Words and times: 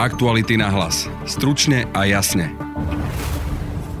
Aktuality 0.00 0.56
na 0.56 0.72
hlas. 0.72 1.12
Stručne 1.28 1.84
a 1.92 2.08
jasne. 2.08 2.56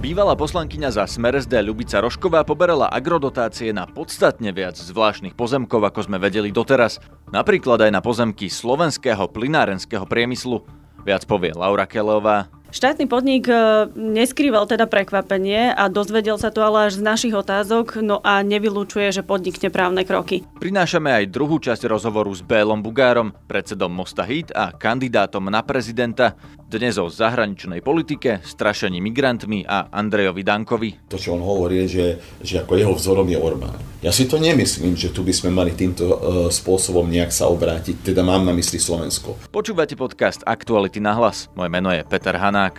Bývalá 0.00 0.32
poslankyňa 0.32 0.96
za 0.96 1.04
Smer 1.04 1.36
SD 1.36 1.60
Ľubica 1.60 2.00
Rošková 2.00 2.40
poberala 2.48 2.88
agrodotácie 2.88 3.68
na 3.76 3.84
podstatne 3.84 4.48
viac 4.48 4.80
zvláštnych 4.80 5.36
pozemkov, 5.36 5.84
ako 5.84 6.08
sme 6.08 6.16
vedeli 6.16 6.48
doteraz. 6.56 7.04
Napríklad 7.36 7.84
aj 7.84 7.92
na 7.92 8.00
pozemky 8.00 8.48
slovenského 8.48 9.28
plinárenského 9.28 10.08
priemyslu. 10.08 10.64
Viac 11.04 11.28
povie 11.28 11.52
Laura 11.52 11.84
Kelová, 11.84 12.48
Štátny 12.70 13.10
podnik 13.10 13.50
e, 13.50 13.90
neskrýval 13.98 14.62
teda 14.70 14.86
prekvapenie 14.86 15.74
a 15.74 15.90
dozvedel 15.90 16.38
sa 16.38 16.54
to 16.54 16.62
ale 16.62 16.86
až 16.86 16.98
z 16.98 17.02
našich 17.02 17.34
otázok, 17.34 17.98
no 17.98 18.22
a 18.22 18.46
nevylučuje, 18.46 19.10
že 19.10 19.26
podnikne 19.26 19.74
právne 19.74 20.06
kroky. 20.06 20.46
Prinášame 20.62 21.10
aj 21.10 21.34
druhú 21.34 21.58
časť 21.58 21.90
rozhovoru 21.90 22.30
s 22.30 22.46
Bélom 22.46 22.78
Bugárom, 22.78 23.34
predsedom 23.50 23.90
Mosta 23.90 24.22
Hit 24.22 24.54
a 24.54 24.70
kandidátom 24.70 25.50
na 25.50 25.66
prezidenta. 25.66 26.38
Dnes 26.70 27.02
o 27.02 27.10
zahraničnej 27.10 27.82
politike, 27.82 28.46
strašení 28.46 29.02
migrantmi 29.02 29.66
a 29.66 29.90
Andrejovi 29.90 30.46
Dankovi. 30.46 31.10
To, 31.10 31.18
čo 31.18 31.34
on 31.34 31.42
hovorí, 31.42 31.90
že, 31.90 32.22
že 32.38 32.62
ako 32.62 32.78
jeho 32.78 32.94
vzorom 32.94 33.26
je 33.26 33.34
Orbán. 33.34 33.74
Ja 34.06 34.14
si 34.14 34.30
to 34.30 34.38
nemyslím, 34.38 34.94
že 34.94 35.10
tu 35.10 35.26
by 35.26 35.34
sme 35.34 35.50
mali 35.50 35.74
týmto 35.74 36.06
uh, 36.06 36.16
spôsobom 36.46 37.10
nejak 37.10 37.34
sa 37.34 37.50
obrátiť, 37.50 38.14
teda 38.14 38.22
mám 38.22 38.46
na 38.46 38.54
mysli 38.54 38.78
Slovensko. 38.78 39.34
Počúvate 39.50 39.98
podcast 39.98 40.46
Aktuality 40.46 41.02
na 41.02 41.18
hlas. 41.18 41.50
Moje 41.58 41.74
meno 41.74 41.90
je 41.90 42.06
Peter 42.06 42.38
Hanák. 42.38 42.78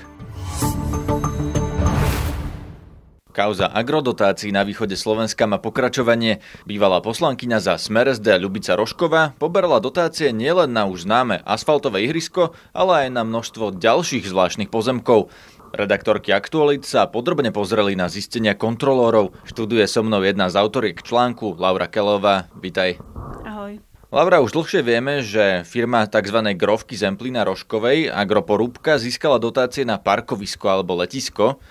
Kauza 3.31 3.71
agrodotácií 3.71 4.51
na 4.51 4.67
východe 4.67 4.99
Slovenska 4.99 5.47
má 5.47 5.55
pokračovanie. 5.55 6.43
Bývalá 6.67 6.99
poslankyňa 6.99 7.63
za 7.63 7.79
Smer 7.79 8.11
SD 8.11 8.27
Ľubica 8.35 8.75
Rošková 8.75 9.39
poberala 9.39 9.79
dotácie 9.79 10.35
nielen 10.35 10.75
na 10.75 10.83
už 10.83 11.07
známe 11.07 11.39
asfaltové 11.47 12.03
ihrisko, 12.03 12.51
ale 12.75 13.07
aj 13.07 13.15
na 13.15 13.23
množstvo 13.23 13.79
ďalších 13.79 14.27
zvláštnych 14.27 14.67
pozemkov. 14.67 15.31
Redaktorky 15.71 16.35
Aktualit 16.35 16.83
sa 16.83 17.07
podrobne 17.07 17.55
pozreli 17.55 17.95
na 17.95 18.11
zistenia 18.11 18.51
kontrolórov. 18.51 19.31
Študuje 19.47 19.87
so 19.87 20.03
mnou 20.03 20.19
jedna 20.27 20.51
z 20.51 20.59
autoriek 20.59 20.99
článku, 20.99 21.55
Laura 21.55 21.87
Kelová. 21.87 22.51
Vítaj. 22.59 22.99
Ahoj. 23.47 23.79
Laura, 24.11 24.43
už 24.43 24.51
dlhšie 24.51 24.83
vieme, 24.83 25.23
že 25.23 25.63
firma 25.63 26.03
tzv. 26.03 26.35
Grovky 26.59 26.99
Zemplína 26.99 27.47
Roškovej, 27.47 28.11
Agroporúbka, 28.11 28.99
získala 28.99 29.39
dotácie 29.39 29.87
na 29.87 29.95
parkovisko 29.95 30.67
alebo 30.67 30.99
letisko. 30.99 31.63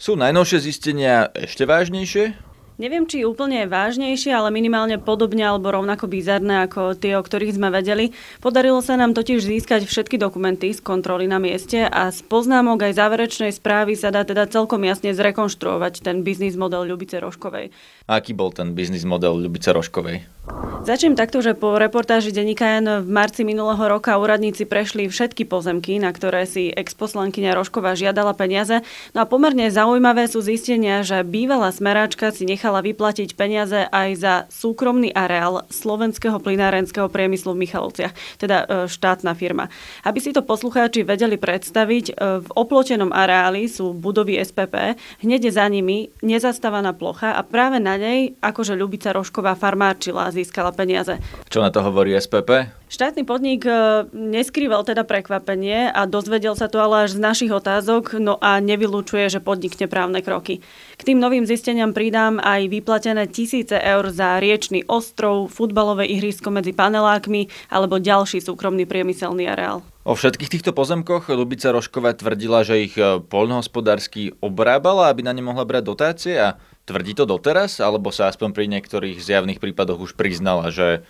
Sú 0.00 0.16
najnovšie 0.16 0.64
zistenia 0.64 1.28
ešte 1.36 1.68
vážnejšie? 1.68 2.32
Neviem, 2.80 3.04
či 3.04 3.28
úplne 3.28 3.68
vážnejšie, 3.68 4.32
ale 4.32 4.48
minimálne 4.48 4.96
podobne 4.96 5.44
alebo 5.44 5.68
rovnako 5.68 6.08
bizarné 6.08 6.64
ako 6.64 6.96
tie, 6.96 7.12
o 7.12 7.20
ktorých 7.20 7.60
sme 7.60 7.68
vedeli. 7.68 8.16
Podarilo 8.40 8.80
sa 8.80 8.96
nám 8.96 9.12
totiž 9.12 9.44
získať 9.44 9.84
všetky 9.84 10.16
dokumenty 10.16 10.72
z 10.72 10.80
kontroly 10.80 11.28
na 11.28 11.36
mieste 11.36 11.84
a 11.84 12.08
z 12.08 12.24
poznámok 12.24 12.88
aj 12.88 12.96
záverečnej 12.96 13.52
správy 13.52 13.92
sa 14.00 14.08
dá 14.08 14.24
teda 14.24 14.48
celkom 14.48 14.80
jasne 14.88 15.12
zrekonštruovať 15.12 16.00
ten 16.00 16.24
biznis 16.24 16.56
model 16.56 16.88
Ľubice 16.88 17.20
Roškovej. 17.20 17.68
Aký 18.08 18.32
bol 18.32 18.56
ten 18.56 18.72
biznis 18.72 19.04
model 19.04 19.36
Ľubice 19.36 19.76
Roškovej? 19.76 20.39
Začnem 20.80 21.12
takto, 21.12 21.44
že 21.44 21.52
po 21.52 21.76
reportáži 21.76 22.32
denníka 22.32 22.80
N 22.80 23.04
v 23.04 23.08
marci 23.12 23.44
minulého 23.44 23.84
roka 23.84 24.16
úradníci 24.16 24.64
prešli 24.64 25.12
všetky 25.12 25.44
pozemky, 25.44 26.00
na 26.00 26.08
ktoré 26.08 26.48
si 26.48 26.72
exposlankyňa 26.72 27.52
Rošková 27.52 27.92
žiadala 27.92 28.32
peniaze. 28.32 28.80
No 29.12 29.22
a 29.22 29.28
pomerne 29.28 29.68
zaujímavé 29.68 30.24
sú 30.24 30.40
zistenia, 30.40 31.04
že 31.04 31.20
bývalá 31.20 31.68
smeráčka 31.68 32.32
si 32.32 32.48
nechala 32.48 32.80
vyplatiť 32.80 33.36
peniaze 33.36 33.92
aj 33.92 34.08
za 34.16 34.34
súkromný 34.48 35.12
areál 35.12 35.68
slovenského 35.68 36.40
plinárenského 36.40 37.12
priemyslu 37.12 37.52
v 37.52 37.68
Michalovciach, 37.68 38.16
teda 38.40 38.56
e, 38.64 38.66
štátna 38.88 39.36
firma. 39.36 39.68
Aby 40.00 40.24
si 40.24 40.32
to 40.32 40.40
poslucháči 40.40 41.04
vedeli 41.04 41.36
predstaviť, 41.36 42.04
e, 42.08 42.12
v 42.40 42.48
oplotenom 42.56 43.12
areáli 43.12 43.68
sú 43.68 43.92
budovy 43.92 44.40
SPP, 44.40 44.96
hneď 45.20 45.52
za 45.52 45.68
nimi 45.68 46.08
nezastávaná 46.24 46.96
plocha 46.96 47.36
a 47.36 47.44
práve 47.44 47.76
na 47.84 48.00
nej 48.00 48.32
akože 48.40 48.80
Ľubica 48.80 49.12
Rošková 49.12 49.60
farmárčila 49.60 50.32
získala 50.40 50.72
peniaze. 50.72 51.20
Čo 51.52 51.60
na 51.60 51.68
to 51.68 51.84
hovorí 51.84 52.16
SPP? 52.16 52.79
Štátny 52.90 53.22
podnik 53.22 53.62
e, 53.70 54.02
neskrýval 54.10 54.82
teda 54.82 55.06
prekvapenie 55.06 55.94
a 55.94 56.10
dozvedel 56.10 56.58
sa 56.58 56.66
to 56.66 56.82
ale 56.82 57.06
až 57.06 57.14
z 57.14 57.22
našich 57.22 57.52
otázok, 57.54 58.18
no 58.18 58.34
a 58.42 58.58
nevylučuje, 58.58 59.30
že 59.30 59.38
podnikne 59.38 59.86
právne 59.86 60.26
kroky. 60.26 60.58
K 60.98 61.02
tým 61.06 61.22
novým 61.22 61.46
zisteniam 61.46 61.94
pridám 61.94 62.42
aj 62.42 62.66
vyplatené 62.66 63.30
tisíce 63.30 63.78
eur 63.78 64.10
za 64.10 64.42
riečný 64.42 64.82
ostrov, 64.90 65.54
futbalové 65.54 66.10
ihrisko 66.10 66.50
medzi 66.50 66.74
panelákmi 66.74 67.70
alebo 67.70 68.02
ďalší 68.02 68.42
súkromný 68.42 68.90
priemyselný 68.90 69.46
areál. 69.46 69.86
O 70.02 70.18
všetkých 70.18 70.50
týchto 70.50 70.74
pozemkoch 70.74 71.30
Lubica 71.30 71.70
Rošková 71.70 72.18
tvrdila, 72.18 72.66
že 72.66 72.90
ich 72.90 72.98
e, 72.98 73.22
poľnohospodársky 73.22 74.34
obrábala, 74.42 75.14
aby 75.14 75.22
na 75.22 75.30
ne 75.30 75.46
mohla 75.46 75.62
brať 75.62 75.86
dotácie 75.86 76.34
a 76.34 76.58
Tvrdí 76.90 77.14
to 77.14 77.22
doteraz, 77.22 77.78
alebo 77.78 78.10
sa 78.10 78.26
aspoň 78.26 78.50
pri 78.50 78.66
niektorých 78.66 79.22
zjavných 79.22 79.62
prípadoch 79.62 80.10
už 80.10 80.18
priznala, 80.18 80.74
že, 80.74 81.06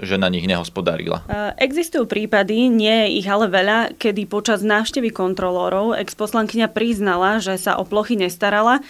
že 0.00 0.16
na 0.16 0.32
nich 0.32 0.48
nehospodárila? 0.48 1.17
Existujú 1.58 2.06
prípady, 2.06 2.70
nie 2.70 3.18
ich 3.18 3.26
ale 3.26 3.50
veľa, 3.50 3.98
kedy 3.98 4.30
počas 4.30 4.62
návštevy 4.62 5.10
kontrolórov 5.10 5.98
exposlankyňa 5.98 6.70
priznala, 6.70 7.42
že 7.42 7.58
sa 7.58 7.76
o 7.80 7.84
plochy 7.84 8.14
nestarala. 8.14 8.80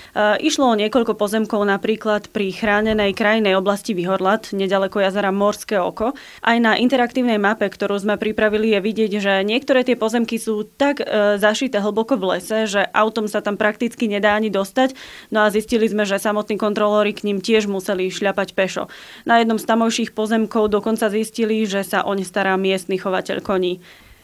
Išlo 0.43 0.73
o 0.73 0.79
niekoľko 0.79 1.17
pozemkov 1.17 1.65
napríklad 1.65 2.29
pri 2.29 2.53
chránenej 2.53 3.17
krajnej 3.17 3.55
oblasti 3.57 3.95
Vyhorlat, 3.95 4.53
nedaleko 4.55 5.01
jazera 5.01 5.31
Morské 5.35 5.79
oko. 5.79 6.13
Aj 6.43 6.59
na 6.59 6.77
interaktívnej 6.79 7.39
mape, 7.39 7.67
ktorú 7.71 7.99
sme 7.99 8.21
pripravili, 8.21 8.75
je 8.75 8.81
vidieť, 8.83 9.13
že 9.19 9.33
niektoré 9.47 9.87
tie 9.87 9.95
pozemky 9.95 10.37
sú 10.37 10.67
tak 10.67 11.03
e, 11.03 11.39
zašité 11.39 11.79
hlboko 11.79 12.19
v 12.19 12.37
lese, 12.37 12.67
že 12.67 12.83
autom 12.95 13.27
sa 13.27 13.43
tam 13.45 13.55
prakticky 13.59 14.11
nedá 14.11 14.35
ani 14.35 14.51
dostať. 14.51 14.95
No 15.35 15.47
a 15.47 15.53
zistili 15.53 15.87
sme, 15.87 16.05
že 16.09 16.19
samotní 16.19 16.59
kontrolóri 16.59 17.15
k 17.15 17.29
ním 17.29 17.39
tiež 17.43 17.71
museli 17.71 18.11
šľapať 18.11 18.49
pešo. 18.55 18.91
Na 19.29 19.39
jednom 19.39 19.61
z 19.61 19.69
tamojších 19.69 20.11
pozemkov 20.17 20.73
dokonca 20.73 21.11
zistili, 21.13 21.67
že 21.69 21.85
sa 21.85 22.03
oň 22.19 22.27
stará 22.27 22.59
miestny 22.59 22.99
chovateľ 22.99 23.39
koní. 23.39 23.79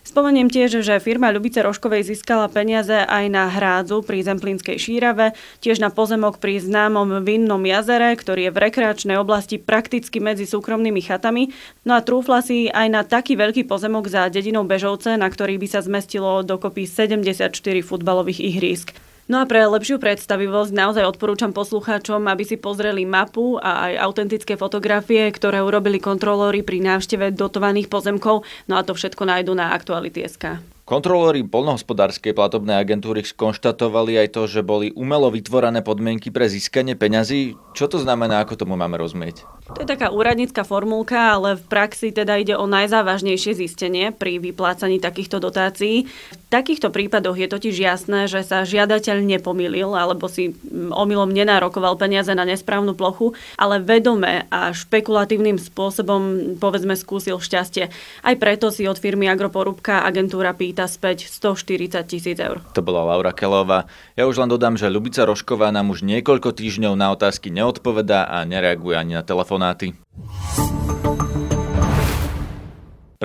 Spomeniem 0.04 0.52
tiež, 0.52 0.84
že 0.84 1.00
firma 1.00 1.32
Ľubice 1.32 1.64
Roškovej 1.64 2.12
získala 2.12 2.52
peniaze 2.52 2.92
aj 2.92 3.24
na 3.32 3.48
hrádzu 3.48 4.04
pri 4.04 4.20
Zemplínskej 4.20 4.76
šírave, 4.76 5.32
tiež 5.64 5.80
na 5.80 5.88
pozemok 5.88 6.36
pri 6.36 6.60
známom 6.60 7.24
Vinnom 7.24 7.64
jazere, 7.64 8.12
ktorý 8.12 8.50
je 8.50 8.52
v 8.52 8.62
rekreačnej 8.68 9.16
oblasti 9.16 9.56
prakticky 9.56 10.20
medzi 10.20 10.44
súkromnými 10.44 11.00
chatami, 11.00 11.56
no 11.88 11.96
a 11.96 12.04
trúfla 12.04 12.44
si 12.44 12.68
aj 12.68 12.86
na 12.92 13.00
taký 13.00 13.32
veľký 13.32 13.64
pozemok 13.64 14.04
za 14.12 14.28
dedinou 14.28 14.68
Bežovce, 14.68 15.16
na 15.16 15.24
ktorý 15.24 15.56
by 15.56 15.72
sa 15.72 15.80
zmestilo 15.80 16.44
dokopy 16.44 16.84
74 16.84 17.48
futbalových 17.80 18.44
ihrísk. 18.44 19.13
No 19.24 19.40
a 19.40 19.48
pre 19.48 19.64
lepšiu 19.64 19.96
predstavivosť 19.96 20.72
naozaj 20.76 21.04
odporúčam 21.08 21.56
poslucháčom, 21.56 22.28
aby 22.28 22.44
si 22.44 22.60
pozreli 22.60 23.08
mapu 23.08 23.56
a 23.56 23.88
aj 23.88 23.92
autentické 24.04 24.60
fotografie, 24.60 25.32
ktoré 25.32 25.64
urobili 25.64 25.96
kontrolóri 25.96 26.60
pri 26.60 26.84
návšteve 26.84 27.32
dotovaných 27.32 27.88
pozemkov. 27.88 28.44
No 28.68 28.76
a 28.76 28.84
to 28.84 28.92
všetko 28.92 29.24
nájdu 29.24 29.56
na 29.56 29.72
Aktuality.sk. 29.72 30.73
Kontrolóri 30.84 31.40
polnohospodárskej 31.48 32.36
platobnej 32.36 32.76
agentúry 32.76 33.24
skonštatovali 33.24 34.20
aj 34.20 34.28
to, 34.36 34.42
že 34.44 34.60
boli 34.60 34.92
umelo 34.92 35.32
vytvorené 35.32 35.80
podmienky 35.80 36.28
pre 36.28 36.44
získanie 36.44 36.92
peňazí. 36.92 37.56
Čo 37.72 37.88
to 37.88 37.96
znamená, 38.04 38.44
ako 38.44 38.60
tomu 38.60 38.76
máme 38.76 39.00
rozumieť? 39.00 39.48
To 39.64 39.80
je 39.80 39.88
taká 39.88 40.12
úradnícka 40.12 40.60
formulka, 40.60 41.40
ale 41.40 41.56
v 41.56 41.64
praxi 41.72 42.12
teda 42.12 42.36
ide 42.36 42.52
o 42.52 42.68
najzávažnejšie 42.68 43.64
zistenie 43.64 44.12
pri 44.12 44.36
vyplácaní 44.36 45.00
takýchto 45.00 45.40
dotácií. 45.40 46.04
V 46.04 46.36
takýchto 46.52 46.92
prípadoch 46.92 47.40
je 47.40 47.48
totiž 47.48 47.72
jasné, 47.72 48.28
že 48.28 48.44
sa 48.44 48.68
žiadateľ 48.68 49.24
nepomýlil 49.24 49.88
alebo 49.96 50.28
si 50.28 50.52
omylom 50.92 51.32
nenárokoval 51.32 51.96
peniaze 51.96 52.36
na 52.36 52.44
nesprávnu 52.44 52.92
plochu, 52.92 53.32
ale 53.56 53.80
vedome 53.80 54.44
a 54.52 54.68
špekulatívnym 54.76 55.56
spôsobom 55.56 56.54
povedzme 56.60 56.92
skúsil 56.92 57.40
šťastie. 57.40 57.88
Aj 58.20 58.34
preto 58.36 58.68
si 58.68 58.84
od 58.84 59.00
firmy 59.00 59.32
Agroporúbka 59.32 60.04
agentúra 60.04 60.52
pýta 60.52 60.73
späť 60.90 61.30
140 61.30 62.02
tisíc 62.10 62.34
eur. 62.42 62.58
To 62.74 62.82
bola 62.82 63.06
Laura 63.06 63.30
Kelová. 63.30 63.86
Ja 64.18 64.26
už 64.26 64.42
len 64.42 64.50
dodám, 64.50 64.74
že 64.74 64.90
Ľubica 64.90 65.22
Rošková 65.22 65.70
nám 65.70 65.94
už 65.94 66.02
niekoľko 66.02 66.50
týždňov 66.50 66.98
na 66.98 67.14
otázky 67.14 67.54
neodpovedá 67.54 68.26
a 68.26 68.42
nereaguje 68.42 68.98
ani 68.98 69.14
na 69.14 69.22
telefonáty. 69.22 69.94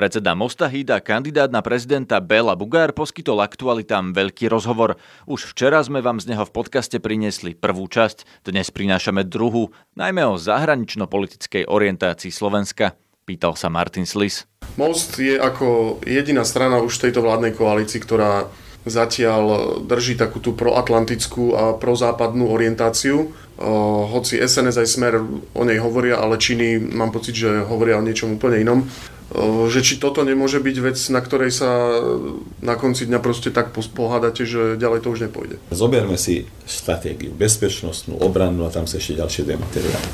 Predseda 0.00 0.32
Mosta 0.32 0.64
Hída, 0.64 0.96
kandidát 1.02 1.52
na 1.52 1.60
prezidenta 1.60 2.24
Bela 2.24 2.56
Bugár 2.56 2.96
poskytol 2.96 3.42
aktualitám 3.44 4.16
veľký 4.16 4.48
rozhovor. 4.48 4.96
Už 5.28 5.52
včera 5.52 5.76
sme 5.84 6.00
vám 6.00 6.16
z 6.22 6.32
neho 6.32 6.48
v 6.48 6.54
podcaste 6.56 6.96
priniesli 7.02 7.52
prvú 7.52 7.84
časť, 7.84 8.46
dnes 8.48 8.72
prinášame 8.72 9.28
druhú, 9.28 9.74
najmä 10.00 10.24
o 10.24 10.40
zahranično-politickej 10.40 11.68
orientácii 11.68 12.32
Slovenska. 12.32 12.96
Pýtal 13.30 13.54
sa 13.54 13.70
Martin 13.70 14.10
Slis. 14.10 14.42
Most 14.74 15.14
je 15.22 15.38
ako 15.38 16.02
jediná 16.02 16.42
strana 16.42 16.82
už 16.82 16.98
tejto 16.98 17.22
vládnej 17.22 17.54
koalícii, 17.54 18.02
ktorá 18.02 18.50
zatiaľ 18.82 19.78
drží 19.86 20.18
takú 20.18 20.42
tú 20.42 20.58
proatlantickú 20.58 21.54
a 21.54 21.78
prozápadnú 21.78 22.50
orientáciu. 22.50 23.30
Hoci 24.10 24.34
SNS 24.42 24.82
aj 24.82 24.88
Smer 24.90 25.14
o 25.54 25.62
nej 25.62 25.78
hovoria, 25.78 26.18
ale 26.18 26.42
činy 26.42 26.82
mám 26.90 27.14
pocit, 27.14 27.38
že 27.38 27.62
hovoria 27.70 28.02
o 28.02 28.06
niečom 28.06 28.34
úplne 28.34 28.66
inom. 28.66 28.82
že 29.70 29.80
či 29.86 30.02
toto 30.02 30.26
nemôže 30.26 30.58
byť 30.58 30.76
vec, 30.82 30.98
na 31.14 31.22
ktorej 31.22 31.54
sa 31.54 31.70
na 32.58 32.74
konci 32.74 33.06
dňa 33.06 33.22
proste 33.22 33.54
tak 33.54 33.70
pohádate, 33.70 34.42
že 34.42 34.74
ďalej 34.74 35.06
to 35.06 35.08
už 35.14 35.20
nepôjde. 35.30 35.62
Zoberme 35.70 36.18
si 36.18 36.50
stratégiu 36.66 37.30
bezpečnostnú, 37.30 38.18
obrannú 38.18 38.66
a 38.66 38.74
tam 38.74 38.90
sa 38.90 38.98
ešte 38.98 39.22
ďalšie 39.22 39.46
dve 39.46 39.54
materiály. 39.62 40.08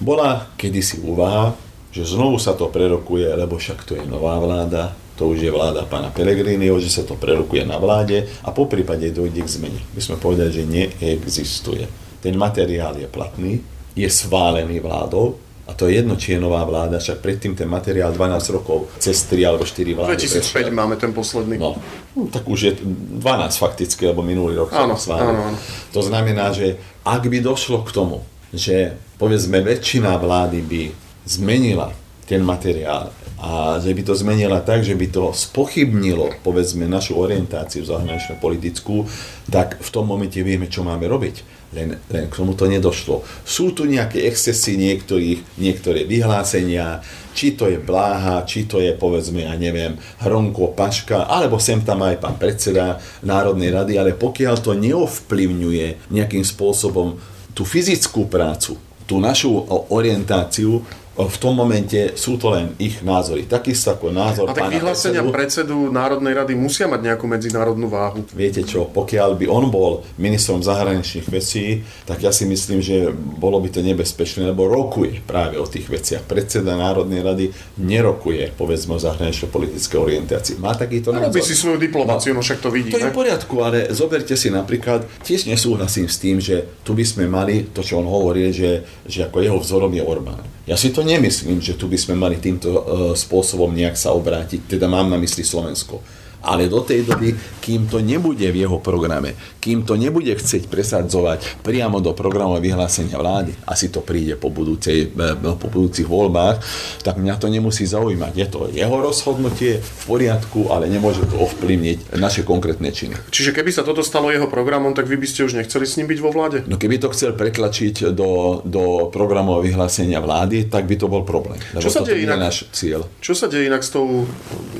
Bola 0.00 0.48
kedysi 0.56 1.04
úvaha, 1.04 1.52
že 1.92 2.08
znovu 2.08 2.40
sa 2.40 2.56
to 2.56 2.72
prerokuje, 2.72 3.28
lebo 3.36 3.60
však 3.60 3.84
to 3.84 3.92
je 4.00 4.04
nová 4.08 4.40
vláda, 4.40 4.96
to 5.20 5.28
už 5.28 5.44
je 5.44 5.52
vláda 5.52 5.84
pána 5.84 6.08
Pelegriniho, 6.08 6.80
že 6.80 6.88
sa 6.88 7.04
to 7.04 7.20
prerokuje 7.20 7.68
na 7.68 7.76
vláde 7.76 8.24
a 8.42 8.48
po 8.50 8.64
prípade 8.64 9.12
dojde 9.12 9.44
k 9.44 9.54
zmene. 9.60 9.80
My 9.92 10.00
sme 10.00 10.16
povedali, 10.16 10.50
že 10.50 10.64
neexistuje. 10.64 11.84
Ten 12.24 12.34
materiál 12.40 12.96
je 12.96 13.06
platný, 13.06 13.60
je 13.92 14.08
schválený 14.08 14.80
vládou, 14.80 15.36
a 15.62 15.78
to 15.78 15.86
je 15.86 16.02
jedno, 16.02 16.18
či 16.18 16.34
je 16.34 16.40
nová 16.42 16.66
vláda, 16.66 16.98
však 16.98 17.22
predtým 17.22 17.54
ten 17.54 17.70
materiál 17.70 18.10
12 18.10 18.50
rokov, 18.50 18.90
cez 18.98 19.14
3 19.30 19.46
alebo 19.46 19.62
4 19.62 19.94
vlády. 19.94 20.18
2005 20.18 20.50
prešiel. 20.50 20.74
máme 20.74 20.96
ten 20.98 21.14
posledný. 21.14 21.54
No, 21.54 21.78
no, 22.18 22.26
tak 22.26 22.42
už 22.50 22.60
je 22.60 22.72
12 22.82 23.22
fakticky, 23.62 24.10
lebo 24.10 24.26
minulý 24.26 24.58
rok 24.58 24.74
áno, 24.74 24.98
áno, 24.98 25.54
áno. 25.54 25.58
To 25.94 26.02
znamená, 26.02 26.50
že 26.50 26.82
ak 27.06 27.30
by 27.30 27.38
došlo 27.38 27.86
k 27.86 27.94
tomu, 27.94 28.26
že 28.50 28.98
povedzme 29.22 29.62
väčšina 29.62 30.18
vlády 30.18 30.58
by 30.66 30.82
zmenila 31.26 31.92
ten 32.26 32.42
materiál 32.42 33.10
a 33.42 33.82
že 33.82 33.90
by 33.90 34.02
to 34.06 34.14
zmenila 34.14 34.62
tak, 34.62 34.86
že 34.86 34.94
by 34.94 35.10
to 35.10 35.34
spochybnilo 35.34 36.30
povedzme 36.46 36.86
našu 36.86 37.18
orientáciu 37.18 37.82
zahraničnú 37.82 38.38
politickú, 38.38 39.02
tak 39.50 39.82
v 39.82 39.88
tom 39.90 40.06
momente 40.06 40.38
vieme, 40.46 40.70
čo 40.70 40.86
máme 40.86 41.10
robiť 41.10 41.62
len, 41.74 41.98
len 42.12 42.24
k 42.28 42.34
tomu 42.36 42.54
to 42.54 42.68
nedošlo. 42.68 43.24
Sú 43.42 43.72
tu 43.72 43.88
nejaké 43.88 44.28
excesy 44.28 44.76
niektorých, 44.76 45.58
niektoré 45.58 46.04
vyhlásenia, 46.04 47.00
či 47.32 47.56
to 47.56 47.66
je 47.66 47.80
Bláha, 47.80 48.44
či 48.44 48.68
to 48.68 48.78
je 48.78 48.92
povedzme, 48.92 49.42
ja 49.42 49.56
neviem, 49.56 49.96
Hronko, 50.20 50.76
Paška, 50.76 51.26
alebo 51.26 51.56
sem 51.56 51.80
tam 51.80 52.04
aj 52.04 52.20
pán 52.20 52.36
predseda 52.36 53.00
Národnej 53.24 53.72
rady, 53.72 53.96
ale 53.96 54.12
pokiaľ 54.12 54.54
to 54.60 54.76
neovplyvňuje 54.76 56.12
nejakým 56.12 56.44
spôsobom 56.44 57.16
tú 57.56 57.64
fyzickú 57.64 58.28
prácu, 58.28 58.76
tú 59.08 59.18
našu 59.18 59.64
orientáciu, 59.90 60.84
v 61.12 61.36
tom 61.36 61.52
momente 61.52 62.16
sú 62.16 62.40
to 62.40 62.56
len 62.56 62.72
ich 62.80 63.04
názory. 63.04 63.44
Takisto 63.44 63.92
ako 63.92 64.08
názor 64.08 64.48
A 64.48 64.56
tak 64.56 64.72
vyhlásenia 64.72 65.20
predsedu. 65.20 65.36
predsedu 65.36 65.76
Národnej 65.92 66.32
rady 66.32 66.56
musia 66.56 66.88
mať 66.88 67.12
nejakú 67.12 67.28
medzinárodnú 67.28 67.92
váhu. 67.92 68.24
Viete 68.32 68.64
čo, 68.64 68.88
pokiaľ 68.88 69.36
by 69.36 69.46
on 69.48 69.68
bol 69.68 70.00
ministrom 70.16 70.64
zahraničných 70.64 71.28
vecí, 71.28 71.84
tak 72.08 72.24
ja 72.24 72.32
si 72.32 72.48
myslím, 72.48 72.80
že 72.80 73.12
bolo 73.12 73.60
by 73.60 73.68
to 73.68 73.84
nebezpečné, 73.84 74.48
lebo 74.56 74.64
rokuje 74.64 75.20
práve 75.20 75.60
o 75.60 75.68
tých 75.68 75.92
veciach. 75.92 76.24
Predseda 76.24 76.80
Národnej 76.80 77.20
rady 77.20 77.46
nerokuje, 77.76 78.56
povedzme, 78.56 78.96
o 78.96 79.00
zahranično-politické 79.00 80.00
orientácii. 80.00 80.56
Má 80.56 80.72
takýto 80.72 81.12
názor. 81.12 81.28
Robí 81.28 81.44
si 81.44 81.52
svoju 81.52 81.76
diplomáciu, 81.76 82.32
no, 82.32 82.40
no 82.40 82.44
však 82.44 82.58
to 82.64 82.72
vidí. 82.72 82.88
To 82.88 83.00
je 83.00 83.12
v 83.12 83.16
poriadku, 83.16 83.54
ale 83.60 83.92
zoberte 83.92 84.32
si 84.32 84.48
napríklad, 84.48 85.04
tiež 85.20 85.44
nesúhlasím 85.44 86.08
s 86.08 86.16
tým, 86.16 86.40
že 86.40 86.80
tu 86.80 86.96
by 86.96 87.04
sme 87.04 87.28
mali 87.28 87.68
to, 87.68 87.84
čo 87.84 88.00
on 88.00 88.08
hovorí, 88.08 88.48
že, 88.48 89.04
že 89.04 89.28
ako 89.28 89.44
jeho 89.44 89.58
vzorom 89.60 89.92
je 89.92 90.00
Orbán. 90.00 90.51
Ja 90.62 90.78
si 90.78 90.94
to 90.94 91.02
nemyslím, 91.02 91.58
že 91.58 91.74
tu 91.74 91.90
by 91.90 91.98
sme 91.98 92.14
mali 92.14 92.38
týmto 92.38 92.70
uh, 92.70 92.82
spôsobom 93.18 93.74
nejak 93.74 93.98
sa 93.98 94.14
obrátiť, 94.14 94.78
teda 94.78 94.86
mám 94.86 95.10
na 95.10 95.18
mysli 95.18 95.42
Slovensko 95.42 96.21
ale 96.42 96.66
do 96.66 96.82
tej 96.82 97.06
doby, 97.06 97.34
kým 97.62 97.86
to 97.86 98.02
nebude 98.02 98.44
v 98.44 98.60
jeho 98.66 98.82
programe, 98.82 99.38
kým 99.62 99.86
to 99.86 99.94
nebude 99.94 100.34
chcieť 100.34 100.66
presadzovať 100.66 101.62
priamo 101.62 102.02
do 102.02 102.10
programu 102.12 102.58
vyhlásenia 102.58 103.14
vlády, 103.14 103.54
asi 103.66 103.88
to 103.88 104.02
príde 104.02 104.34
po, 104.34 104.50
budúcej, 104.50 105.14
e, 105.14 105.26
no, 105.38 105.54
po 105.54 105.70
budúcich 105.70 106.06
voľbách, 106.06 106.58
tak 107.06 107.22
mňa 107.22 107.34
to 107.38 107.46
nemusí 107.46 107.86
zaujímať. 107.86 108.32
Je 108.34 108.46
to 108.50 108.60
jeho 108.74 108.96
rozhodnutie 108.98 109.78
v 109.78 110.00
poriadku, 110.06 110.74
ale 110.74 110.90
nemôže 110.90 111.22
to 111.30 111.38
ovplyvniť 111.38 112.18
naše 112.18 112.42
konkrétne 112.42 112.90
činy. 112.90 113.14
Čiže 113.30 113.54
keby 113.54 113.70
sa 113.70 113.86
toto 113.86 114.02
stalo 114.02 114.34
jeho 114.34 114.50
programom, 114.50 114.92
tak 114.98 115.06
vy 115.06 115.14
by 115.14 115.26
ste 115.30 115.46
už 115.46 115.54
nechceli 115.54 115.86
s 115.86 115.96
ním 115.96 116.10
byť 116.10 116.18
vo 116.18 116.34
vláde? 116.34 116.66
No 116.66 116.74
keby 116.74 116.98
to 116.98 117.14
chcel 117.14 117.38
pretlačiť 117.38 118.10
do, 118.10 118.60
do 118.66 119.08
programu 119.14 119.62
vyhlásenia 119.62 120.18
vlády, 120.18 120.66
tak 120.66 120.90
by 120.90 120.98
to 120.98 121.06
bol 121.06 121.22
problém. 121.22 121.62
Čo 121.78 121.92
sa 121.92 122.02
deje 122.02 122.26
inak, 122.26 122.50
náš 122.50 122.66
cieľ. 122.74 123.06
Čo 123.22 123.38
sa 123.38 123.46
deje 123.46 123.70
inak 123.70 123.86
s 123.86 123.94
tou, 123.94 124.26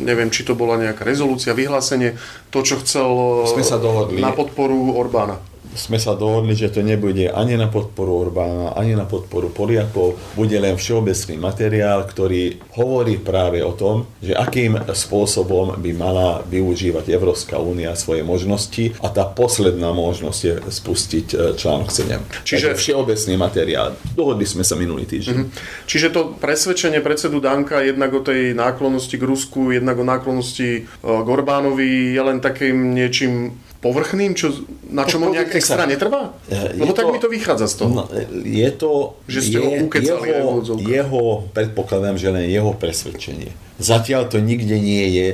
neviem, 0.03 0.27
či 0.33 0.43
to 0.43 0.59
bola 0.59 0.75
nejaká 0.75 1.07
rezolúcia, 1.07 1.52
a 1.53 1.55
vyhlásenie, 1.55 2.17
to, 2.49 2.65
čo 2.65 2.81
chcel 2.81 3.09
na 4.17 4.33
podporu 4.33 4.97
Orbána 4.97 5.52
sme 5.73 5.97
sa 5.97 6.13
dohodli, 6.13 6.53
že 6.53 6.73
to 6.73 6.85
nebude 6.85 7.33
ani 7.33 7.57
na 7.57 7.69
podporu 7.69 8.29
Orbána, 8.29 8.77
ani 8.77 8.93
na 8.93 9.09
podporu 9.09 9.49
Poliakov, 9.49 10.17
bude 10.37 10.57
len 10.57 10.77
všeobecný 10.77 11.35
materiál, 11.41 12.05
ktorý 12.05 12.61
hovorí 12.77 13.17
práve 13.21 13.65
o 13.65 13.73
tom, 13.73 14.09
že 14.21 14.37
akým 14.37 14.77
spôsobom 14.93 15.81
by 15.81 15.91
mala 15.97 16.45
využívať 16.47 17.09
Európska 17.13 17.57
únia 17.61 17.97
svoje 17.97 18.25
možnosti 18.25 18.97
a 19.01 19.09
tá 19.09 19.25
posledná 19.29 19.91
možnosť 19.93 20.41
je 20.41 20.55
spustiť 20.69 21.27
e, 21.33 21.37
článok 21.57 21.89
7. 21.89 22.45
Čiže 22.45 22.77
Takže 22.77 22.81
všeobecný 22.81 23.35
materiál. 23.37 23.89
Dohodli 24.13 24.45
sme 24.45 24.65
sa 24.65 24.77
minulý 24.77 25.09
týždeň. 25.09 25.37
Mm-hmm. 25.37 25.87
Čiže 25.89 26.09
to 26.13 26.21
presvedčenie 26.37 27.01
predsedu 27.01 27.41
Danka 27.41 27.81
jednak 27.81 28.13
o 28.13 28.21
tej 28.21 28.53
náklonnosti 28.53 29.17
k 29.17 29.25
Rusku, 29.25 29.73
jednak 29.73 29.97
o 29.99 30.05
náklonnosti 30.05 30.69
e, 30.73 30.81
k 31.01 31.27
Orbánovi 31.27 32.13
je 32.13 32.23
len 32.23 32.39
takým 32.39 32.93
niečím 32.93 33.57
povrchným, 33.83 34.39
čo, 34.39 34.63
na 34.95 35.03
čom 35.03 35.27
on 35.27 35.35
nejak 35.35 35.59
extra 35.59 35.83
netrvá? 35.91 36.39
Je 36.47 36.79
Lebo 36.79 36.95
to, 36.95 37.03
tak 37.03 37.11
mi 37.11 37.19
to 37.19 37.27
vychádza 37.27 37.67
z 37.67 37.75
toho. 37.83 37.91
No, 37.91 38.03
je 38.47 38.71
to... 38.79 39.19
Že 39.27 39.41
ste 39.43 39.59
je, 39.59 39.65
ho 39.67 39.71
ukecali. 39.91 40.27
Jeho, 40.31 40.51
jeho, 40.79 41.23
predpokladám, 41.51 42.15
že 42.15 42.31
len 42.31 42.47
jeho 42.47 42.71
presvedčenie. 42.79 43.51
Zatiaľ 43.83 44.31
to 44.31 44.39
nikde 44.39 44.79
nie 44.79 45.11
je 45.11 45.27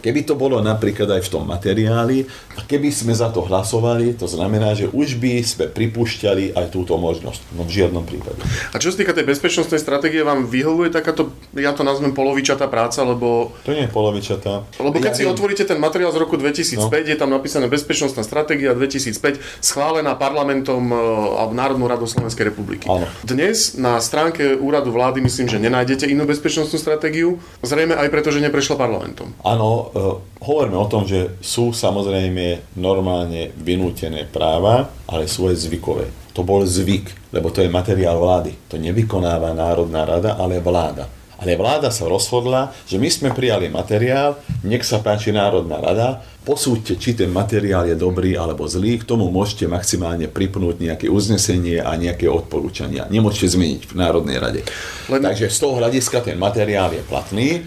Keby 0.00 0.24
to 0.24 0.34
bolo 0.34 0.64
napríklad 0.64 1.20
aj 1.20 1.28
v 1.28 1.32
tom 1.32 1.44
materiáli 1.44 2.24
a 2.56 2.64
keby 2.64 2.88
sme 2.88 3.12
za 3.12 3.28
to 3.28 3.44
hlasovali, 3.44 4.16
to 4.16 4.24
znamená, 4.24 4.72
že 4.72 4.88
už 4.88 5.20
by 5.20 5.44
sme 5.44 5.68
pripúšťali 5.68 6.56
aj 6.56 6.72
túto 6.72 6.96
možnosť. 6.96 7.52
No 7.52 7.68
v 7.68 7.72
žiadnom 7.72 8.08
prípade. 8.08 8.40
A 8.72 8.80
čo 8.80 8.88
sa 8.88 8.96
týka 8.96 9.12
tej 9.12 9.28
bezpečnostnej 9.28 9.76
stratégie, 9.76 10.24
vám 10.24 10.48
vyhovuje 10.48 10.88
takáto, 10.88 11.36
ja 11.52 11.76
to 11.76 11.84
nazvem 11.84 12.16
polovičatá 12.16 12.64
práca, 12.72 13.04
lebo... 13.04 13.52
To 13.68 13.76
nie 13.76 13.84
je 13.84 13.92
polovičatá. 13.92 14.64
Lebo 14.80 14.96
keď 14.96 15.12
ja 15.12 15.18
si 15.20 15.24
otvoríte 15.28 15.68
ten 15.68 15.76
materiál 15.76 16.10
z 16.16 16.18
roku 16.24 16.40
2005, 16.40 16.80
no. 16.80 16.88
je 16.88 17.16
tam 17.20 17.30
napísané 17.30 17.68
bezpečnostná 17.68 18.24
stratégia 18.24 18.72
2005, 18.72 19.36
schválená 19.60 20.16
parlamentom 20.16 20.80
e, 20.90 20.96
a 21.36 21.42
Národnou 21.52 21.92
radou 21.92 22.08
Slovenskej 22.08 22.48
republiky. 22.48 22.88
Áno. 22.88 23.04
Dnes 23.20 23.76
na 23.76 24.00
stránke 24.00 24.56
úradu 24.56 24.96
vlády 24.96 25.20
myslím, 25.20 25.44
že 25.44 25.60
nenájdete 25.60 26.08
inú 26.08 26.24
bezpečnostnú 26.24 26.80
stratégiu, 26.80 27.36
zrejme 27.60 27.89
aj 27.94 28.08
preto, 28.10 28.28
že 28.30 28.42
neprešla 28.42 28.78
parlamentom. 28.78 29.34
Áno, 29.42 29.68
uh, 29.68 30.18
hovoríme 30.42 30.78
o 30.78 30.90
tom, 30.90 31.06
že 31.06 31.38
sú 31.42 31.70
samozrejme 31.74 32.76
normálne 32.78 33.54
vynútené 33.58 34.26
práva, 34.26 34.90
ale 35.06 35.30
sú 35.30 35.46
aj 35.50 35.56
zvykové. 35.66 36.06
To 36.34 36.46
bol 36.46 36.62
zvyk, 36.62 37.34
lebo 37.34 37.50
to 37.50 37.60
je 37.60 37.70
materiál 37.70 38.16
vlády. 38.16 38.54
To 38.70 38.78
nevykonáva 38.78 39.50
Národná 39.52 40.06
rada, 40.06 40.38
ale 40.38 40.62
vláda. 40.62 41.19
Ale 41.40 41.56
vláda 41.56 41.88
sa 41.88 42.04
rozhodla, 42.04 42.70
že 42.84 43.00
my 43.00 43.08
sme 43.08 43.28
prijali 43.32 43.72
materiál, 43.72 44.36
nech 44.60 44.84
sa 44.84 45.00
páči 45.00 45.32
Národná 45.32 45.80
rada, 45.80 46.20
posúďte, 46.44 47.00
či 47.00 47.16
ten 47.16 47.32
materiál 47.32 47.88
je 47.88 47.96
dobrý 47.96 48.36
alebo 48.36 48.68
zlý, 48.68 49.00
k 49.00 49.08
tomu 49.08 49.32
môžete 49.32 49.64
maximálne 49.64 50.28
pripnúť 50.28 50.76
nejaké 50.84 51.06
uznesenie 51.08 51.80
a 51.80 51.96
nejaké 51.96 52.28
odporúčania. 52.28 53.08
Nemôžete 53.08 53.56
zmeniť 53.56 53.82
v 53.88 53.94
Národnej 53.96 54.36
rade. 54.36 54.60
Len... 55.08 55.20
Takže 55.20 55.48
z 55.48 55.58
toho 55.58 55.80
hľadiska 55.80 56.20
ten 56.20 56.36
materiál 56.36 56.92
je 56.92 57.02
platný. 57.04 57.64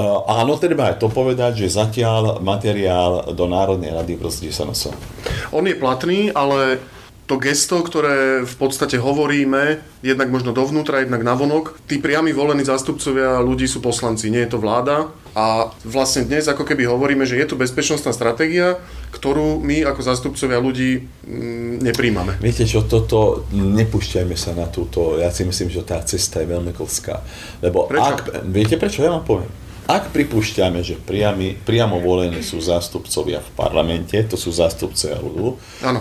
Uh, 0.00 0.24
áno, 0.24 0.56
treba 0.56 0.88
aj 0.88 1.02
to 1.02 1.12
povedať, 1.12 1.60
že 1.60 1.76
zatiaľ 1.76 2.40
materiál 2.40 3.36
do 3.36 3.44
Národnej 3.44 3.92
rady 3.92 4.16
proste 4.16 4.48
sa 4.48 4.64
nosil. 4.64 4.96
On 5.52 5.60
je 5.60 5.76
platný, 5.76 6.32
ale 6.32 6.80
to 7.30 7.38
gesto, 7.38 7.78
ktoré 7.86 8.42
v 8.42 8.56
podstate 8.58 8.98
hovoríme, 8.98 9.78
jednak 10.02 10.34
možno 10.34 10.50
dovnútra, 10.50 11.06
jednak 11.06 11.22
navonok, 11.22 11.78
tí 11.86 12.02
priami 12.02 12.34
volení 12.34 12.66
zástupcovia 12.66 13.38
ľudí 13.38 13.70
sú 13.70 13.78
poslanci, 13.78 14.34
nie 14.34 14.42
je 14.42 14.50
to 14.50 14.58
vláda. 14.58 15.14
A 15.30 15.70
vlastne 15.86 16.26
dnes 16.26 16.50
ako 16.50 16.66
keby 16.66 16.90
hovoríme, 16.90 17.22
že 17.22 17.38
je 17.38 17.46
tu 17.46 17.54
bezpečnostná 17.54 18.10
stratégia, 18.10 18.82
ktorú 19.14 19.62
my 19.62 19.86
ako 19.86 20.02
zástupcovia 20.02 20.58
ľudí 20.58 21.06
mm, 21.06 21.86
nepríjmame. 21.86 22.42
Viete 22.42 22.66
čo, 22.66 22.82
toto, 22.82 23.46
nepúšťajme 23.54 24.34
sa 24.34 24.50
na 24.58 24.66
túto, 24.66 25.22
ja 25.22 25.30
si 25.30 25.46
myslím, 25.46 25.70
že 25.70 25.86
tá 25.86 26.02
cesta 26.02 26.42
je 26.42 26.50
veľmi 26.50 26.74
klská. 26.74 27.22
Lebo 27.62 27.86
prečo? 27.86 28.10
ak, 28.10 28.42
viete 28.50 28.74
prečo, 28.74 29.06
ja 29.06 29.14
vám 29.14 29.22
poviem. 29.22 29.69
Ak 29.86 30.12
pripúšťame, 30.12 30.82
že 30.84 30.98
priami, 30.98 31.56
priamo 31.56 32.02
volení 32.02 32.42
sú 32.44 32.58
zástupcovia 32.58 33.40
v 33.40 33.50
parlamente, 33.56 34.16
to 34.26 34.36
sú 34.36 34.52
zástupcovia 34.52 35.18
ľudu, 35.20 35.46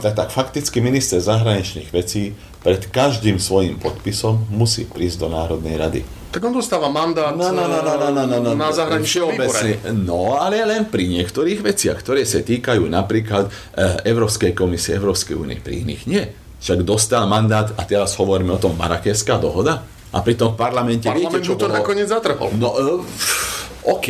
tak, 0.02 0.16
tak 0.16 0.30
fakticky 0.34 0.84
minister 0.84 1.22
zahraničných 1.22 1.90
vecí 1.94 2.36
pred 2.60 2.84
každým 2.92 3.40
svojim 3.40 3.80
podpisom 3.80 4.50
musí 4.52 4.84
prísť 4.84 5.18
do 5.24 5.28
Národnej 5.32 5.76
rady. 5.80 6.02
Tak 6.30 6.46
on 6.46 6.54
dostáva 6.54 6.94
mandát 6.94 7.34
no, 7.34 7.50
no, 7.50 7.66
no, 7.66 7.82
no, 7.82 7.94
no, 7.98 8.10
no, 8.14 8.24
no, 8.30 8.38
no, 8.38 8.52
na 8.54 8.70
zahraničnom 8.70 9.34
výbore. 9.34 9.82
No, 9.98 10.38
ale 10.38 10.62
len 10.62 10.86
pri 10.86 11.10
niektorých 11.10 11.66
veciach, 11.66 11.98
ktoré 12.06 12.22
sa 12.22 12.46
týkajú 12.46 12.86
napríklad 12.86 13.50
e, 13.50 13.52
Európskej 14.06 14.54
komisie, 14.54 14.94
Európskej 14.94 15.34
únie, 15.34 15.58
pri 15.58 15.82
iných 15.82 16.04
nie. 16.06 16.22
Však 16.62 16.86
dostal 16.86 17.26
mandát, 17.26 17.74
a 17.74 17.82
teraz 17.82 18.14
hovoríme 18.22 18.54
o 18.54 18.62
tom 18.62 18.78
Marakeská 18.78 19.42
dohoda, 19.42 19.82
a 20.10 20.26
pri 20.26 20.38
tom 20.38 20.54
parlamente, 20.54 21.06
Parlament 21.06 21.34
viete, 21.34 21.46
čo 21.46 21.54
to 21.58 21.70
bolo? 21.70 21.82
nakoniec 21.82 22.10
zatrhol. 22.10 22.50
No, 22.58 22.78
e, 22.78 23.02
OK, 23.90 24.08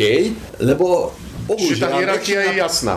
lebo 0.60 1.14
bohužiaľ... 1.48 1.88
Tá 1.88 1.96
hierarchia 1.96 2.38
väčšina, 2.40 2.52
je 2.52 2.60
jasná. 2.60 2.94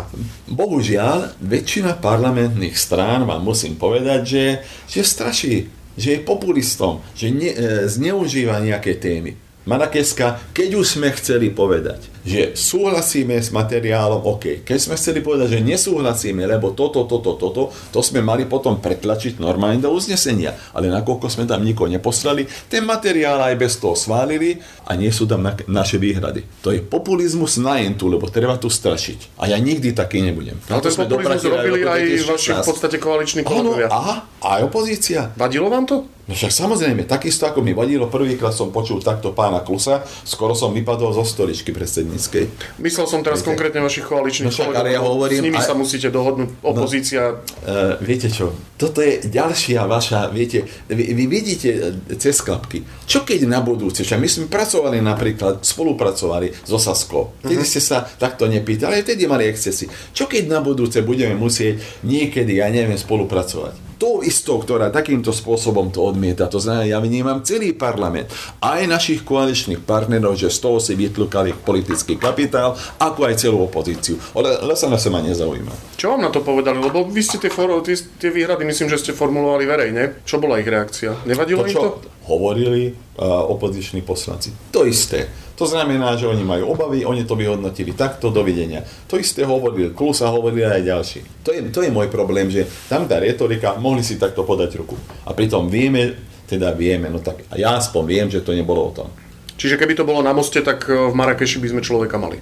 Bohužiaľ, 0.52 1.18
väčšina 1.40 1.98
parlamentných 1.98 2.76
strán, 2.76 3.24
vám 3.24 3.42
musím 3.42 3.80
povedať, 3.80 4.22
že, 4.28 4.46
že 4.86 5.02
straší, 5.02 5.56
že 5.96 6.18
je 6.18 6.20
populistom, 6.26 7.02
že 7.16 7.32
ne, 7.32 7.50
e, 7.50 7.88
zneužíva 7.88 8.60
nejaké 8.62 9.00
témy. 9.00 9.34
Marakeska, 9.64 10.44
keď 10.52 10.76
už 10.76 11.00
sme 11.00 11.08
chceli 11.16 11.48
povedať, 11.48 12.12
že 12.28 12.52
súhlasíme 12.52 13.40
s 13.40 13.52
materiálom, 13.52 14.20
OK. 14.28 14.64
Keď 14.64 14.76
sme 14.80 15.00
chceli 15.00 15.24
povedať, 15.24 15.56
že 15.56 15.64
nesúhlasíme, 15.64 16.44
lebo 16.44 16.76
toto, 16.76 17.08
toto, 17.08 17.40
toto, 17.40 17.72
to 17.72 18.00
sme 18.04 18.20
mali 18.20 18.44
potom 18.44 18.80
pretlačiť 18.80 19.40
normálne 19.40 19.80
do 19.80 19.88
uznesenia. 19.92 20.52
Ale 20.76 20.92
nakoľko 20.92 21.32
sme 21.32 21.48
tam 21.48 21.64
nikoho 21.64 21.88
neposlali, 21.88 22.44
ten 22.68 22.84
materiál 22.84 23.40
aj 23.40 23.56
bez 23.56 23.80
toho 23.80 23.96
sválili 23.96 24.60
a 24.84 25.00
nie 25.00 25.12
sú 25.16 25.28
tam 25.28 25.40
na, 25.44 25.56
naše 25.72 25.96
výhrady. 25.96 26.44
To 26.60 26.76
je 26.76 26.84
populizmus 26.84 27.56
na 27.56 27.80
jentu, 27.80 28.12
lebo 28.12 28.28
treba 28.28 28.60
tu 28.60 28.68
strašiť. 28.68 29.40
A 29.40 29.48
ja 29.48 29.56
nikdy 29.60 29.96
taký 29.96 30.20
nebudem. 30.24 30.60
Ale 30.68 30.84
to 30.84 30.92
sme 30.92 31.08
populizmus 31.08 31.48
robili 31.48 31.88
aj 31.88 32.02
vaši 32.28 32.52
v 32.52 32.68
podstate 32.68 33.00
koaliční 33.00 33.48
kolegovia. 33.48 33.88
Aha, 33.88 34.28
aj 34.44 34.68
opozícia. 34.68 35.32
Vadilo 35.40 35.72
vám 35.72 35.88
to? 35.88 36.08
No 36.24 36.32
však 36.32 36.56
samozrejme, 36.56 37.04
takisto 37.04 37.44
ako 37.44 37.60
mi 37.60 37.76
vadilo, 37.76 38.08
prvýkrát 38.08 38.56
som 38.56 38.72
počul 38.72 39.04
takto 39.04 39.36
pána 39.54 39.62
Klusa, 39.62 40.02
skoro 40.26 40.58
som 40.58 40.74
vypadol 40.74 41.14
zo 41.14 41.22
stoličky 41.22 41.70
predsedníckej. 41.70 42.50
Myslel 42.82 43.06
som 43.06 43.22
teraz 43.22 43.46
viete? 43.46 43.50
konkrétne 43.54 43.86
vašich 43.86 44.06
koaličných 44.10 44.50
no 44.50 44.58
kolegov, 44.58 44.90
ja 44.90 45.02
hovorím, 45.06 45.42
s 45.42 45.46
nimi 45.46 45.62
a... 45.62 45.66
sa 45.66 45.78
musíte 45.78 46.10
dohodnúť, 46.10 46.50
no, 46.50 46.66
opozícia. 46.66 47.38
No, 47.38 47.70
uh, 47.70 48.02
viete 48.02 48.34
čo, 48.34 48.58
toto 48.74 49.06
je 49.06 49.22
ďalšia 49.30 49.86
vaša, 49.86 50.34
viete, 50.34 50.66
vy, 50.90 51.14
vy 51.14 51.26
vidíte 51.30 51.70
e, 51.70 51.82
cez 52.18 52.42
klapky. 52.42 52.82
Čo 53.06 53.22
keď 53.22 53.46
na 53.46 53.62
budúce, 53.62 54.02
však 54.02 54.18
my 54.20 54.30
sme 54.30 54.46
pracovali 54.50 54.98
napríklad, 55.00 55.62
spolupracovali 55.62 56.66
so 56.66 56.82
Saskou, 56.82 57.38
uh-huh. 57.38 57.62
ste 57.62 57.80
sa 57.80 58.02
takto 58.02 58.50
nepýtali, 58.50 58.90
ale 58.90 59.06
vtedy 59.06 59.30
mali 59.30 59.46
excesy. 59.46 59.86
Čo 60.12 60.26
keď 60.26 60.50
na 60.50 60.60
budúce 60.66 61.06
budeme 61.06 61.38
musieť 61.38 61.78
niekedy, 62.02 62.58
ja 62.58 62.68
neviem, 62.74 62.98
spolupracovať? 62.98 63.93
Tou 64.04 64.20
istou, 64.20 64.60
ktorá 64.60 64.92
takýmto 64.92 65.32
spôsobom 65.32 65.88
to 65.88 66.04
odmieta. 66.04 66.52
To 66.52 66.60
znamená, 66.60 66.92
ja 66.92 67.00
vnímam 67.00 67.40
celý 67.40 67.72
parlament, 67.72 68.28
aj 68.60 68.84
našich 68.84 69.24
koaličných 69.24 69.80
partnerov, 69.80 70.36
že 70.36 70.52
z 70.52 70.60
toho 70.60 70.84
si 70.84 70.92
vytlukali 71.00 71.56
politický 71.64 72.20
kapitál, 72.20 72.76
ako 73.00 73.32
aj 73.32 73.40
celú 73.40 73.64
opozíciu. 73.64 74.20
Ale 74.36 74.60
na 74.68 75.00
sa 75.00 75.08
ma 75.08 75.24
nezaujíma. 75.24 75.96
Čo 75.96 76.20
vám 76.20 76.28
na 76.28 76.32
to 76.36 76.44
povedali? 76.44 76.84
Lebo 76.84 77.08
vy 77.08 77.24
ste 77.24 77.40
tie, 77.40 77.48
for- 77.48 77.80
tie, 77.80 77.96
tie 77.96 78.28
výhrady, 78.28 78.68
myslím, 78.68 78.92
že 78.92 79.00
ste 79.00 79.12
formulovali 79.16 79.64
verejne. 79.64 80.20
Čo 80.28 80.44
bola 80.44 80.60
ich 80.60 80.68
reakcia? 80.68 81.24
Nevadilo 81.24 81.64
to, 81.64 81.72
im 81.72 81.76
to? 81.80 81.90
hovorili 82.28 82.92
uh, 82.92 83.24
opoziční 83.48 84.04
poslanci. 84.04 84.52
To 84.76 84.84
isté. 84.84 85.32
To 85.54 85.70
znamená, 85.70 86.18
že 86.18 86.26
oni 86.26 86.42
majú 86.42 86.74
obavy, 86.74 87.06
oni 87.06 87.30
to 87.30 87.38
vyhodnotili 87.38 87.94
takto, 87.94 88.34
dovidenia. 88.34 88.82
To 89.06 89.22
isté 89.22 89.46
hovoril 89.46 89.94
Klus 89.94 90.26
a 90.26 90.34
hovorili 90.34 90.66
aj 90.66 90.82
ďalší. 90.82 91.20
To 91.46 91.50
je, 91.54 91.60
to 91.70 91.86
je 91.86 91.94
môj 91.94 92.10
problém, 92.10 92.50
že 92.50 92.66
tam 92.90 93.06
tá 93.06 93.22
retorika, 93.22 93.78
mohli 93.78 94.02
si 94.02 94.18
takto 94.18 94.42
podať 94.42 94.82
ruku. 94.82 94.98
A 95.30 95.38
pritom 95.38 95.70
vieme, 95.70 96.18
teda 96.50 96.74
vieme, 96.74 97.08
no 97.14 97.22
tak 97.22 97.46
a 97.54 97.58
ja 97.62 97.78
aspoň 97.78 98.04
viem, 98.06 98.28
že 98.34 98.42
to 98.42 98.58
nebolo 98.58 98.90
o 98.90 98.92
tom. 98.92 99.08
Čiže 99.54 99.78
keby 99.78 99.94
to 99.94 100.10
bolo 100.10 100.26
na 100.26 100.34
moste, 100.34 100.66
tak 100.66 100.90
e, 100.90 101.14
v 101.14 101.14
Marrakeši 101.14 101.62
by 101.62 101.68
sme 101.70 101.82
človeka 101.86 102.18
mali. 102.18 102.42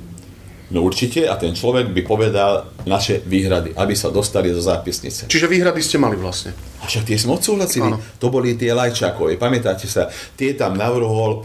No 0.72 0.88
určite 0.88 1.28
a 1.28 1.36
ten 1.36 1.52
človek 1.52 1.92
by 1.92 2.02
povedal 2.08 2.72
naše 2.88 3.20
výhrady, 3.28 3.76
aby 3.76 3.92
sa 3.92 4.08
dostali 4.08 4.56
do 4.56 4.64
zápisnice. 4.64 5.28
Čiže 5.28 5.52
výhrady 5.52 5.84
ste 5.84 6.00
mali 6.00 6.16
vlastne? 6.16 6.56
A 6.80 6.88
však 6.88 7.12
tie 7.12 7.20
sme 7.20 7.36
odsúhlasili. 7.36 7.92
To 8.24 8.32
boli 8.32 8.56
tie 8.56 8.72
Lajčákové. 8.72 9.36
Pamätáte 9.36 9.84
sa, 9.92 10.08
tie 10.40 10.56
tam 10.56 10.80
navrhol 10.80 11.44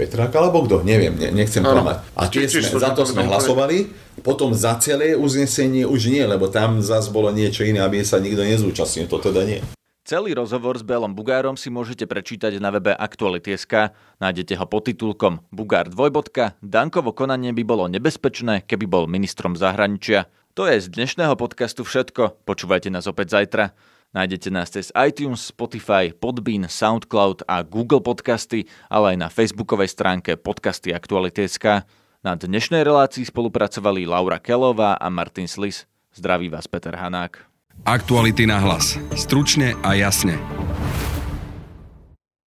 Petrák 0.00 0.32
alebo 0.32 0.64
kto, 0.64 0.80
neviem, 0.80 1.12
ne, 1.12 1.28
nechcem 1.28 1.60
klamať. 1.60 2.16
A 2.16 2.32
tie 2.32 2.48
či, 2.48 2.64
sme, 2.64 2.80
za 2.80 2.96
to 2.96 3.04
sme 3.04 3.28
hlasovali, 3.28 3.92
potom 4.24 4.56
za 4.56 4.80
celé 4.80 5.12
uznesenie 5.12 5.84
už 5.84 6.08
nie, 6.08 6.24
lebo 6.24 6.48
tam 6.48 6.80
zase 6.80 7.12
bolo 7.12 7.28
niečo 7.28 7.68
iné, 7.68 7.84
aby 7.84 8.00
sa 8.00 8.16
nikto 8.16 8.40
nezúčastnil, 8.40 9.04
to 9.12 9.20
teda 9.20 9.44
nie. 9.44 9.60
Celý 10.08 10.32
rozhovor 10.32 10.80
s 10.80 10.82
Belom 10.82 11.12
Bugárom 11.12 11.60
si 11.60 11.68
môžete 11.68 12.08
prečítať 12.08 12.56
na 12.58 12.72
webe 12.72 12.96
Aktuality.sk. 12.96 13.92
Nájdete 14.18 14.56
ho 14.56 14.64
pod 14.64 14.88
titulkom 14.88 15.44
Bugár 15.52 15.92
dvojbodka, 15.92 16.56
Dankovo 16.64 17.12
konanie 17.12 17.52
by 17.52 17.62
bolo 17.62 17.84
nebezpečné, 17.92 18.64
keby 18.64 18.88
bol 18.88 19.04
ministrom 19.04 19.54
zahraničia. 19.54 20.26
To 20.58 20.66
je 20.66 20.82
z 20.82 20.90
dnešného 20.90 21.36
podcastu 21.38 21.86
všetko. 21.86 22.42
Počúvajte 22.48 22.90
nás 22.90 23.06
opäť 23.06 23.38
zajtra. 23.38 23.76
Nájdete 24.10 24.50
nás 24.50 24.66
cez 24.74 24.90
iTunes, 24.98 25.54
Spotify, 25.54 26.10
Podbean, 26.10 26.66
Soundcloud 26.66 27.46
a 27.46 27.62
Google 27.62 28.02
Podcasty, 28.02 28.66
ale 28.90 29.14
aj 29.14 29.16
na 29.22 29.28
facebookovej 29.30 29.94
stránke 29.94 30.34
podcasty 30.34 30.90
Aktuality.sk. 30.90 31.86
Na 32.26 32.34
dnešnej 32.34 32.82
relácii 32.82 33.30
spolupracovali 33.30 34.10
Laura 34.10 34.42
Kelová 34.42 34.98
a 34.98 35.06
Martin 35.14 35.46
Slis. 35.46 35.86
Zdraví 36.10 36.50
vás 36.50 36.66
Peter 36.66 36.98
Hanák. 36.98 37.38
Aktuality 37.86 38.50
na 38.50 38.58
hlas. 38.58 38.98
Stručne 39.14 39.78
a 39.86 39.94
jasne. 39.94 40.34